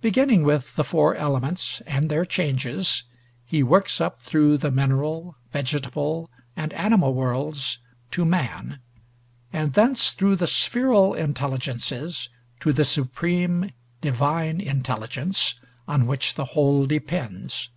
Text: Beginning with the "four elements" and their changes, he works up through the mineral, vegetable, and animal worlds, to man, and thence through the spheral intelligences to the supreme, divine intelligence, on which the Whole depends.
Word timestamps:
Beginning 0.00 0.42
with 0.42 0.74
the 0.76 0.84
"four 0.84 1.14
elements" 1.16 1.82
and 1.86 2.08
their 2.10 2.24
changes, 2.24 3.02
he 3.44 3.62
works 3.62 4.00
up 4.00 4.22
through 4.22 4.56
the 4.56 4.70
mineral, 4.70 5.36
vegetable, 5.52 6.30
and 6.56 6.72
animal 6.72 7.12
worlds, 7.12 7.80
to 8.12 8.24
man, 8.24 8.78
and 9.52 9.74
thence 9.74 10.14
through 10.14 10.36
the 10.36 10.46
spheral 10.46 11.12
intelligences 11.12 12.30
to 12.60 12.72
the 12.72 12.86
supreme, 12.86 13.70
divine 14.00 14.62
intelligence, 14.62 15.56
on 15.86 16.06
which 16.06 16.36
the 16.36 16.46
Whole 16.56 16.86
depends. 16.86 17.68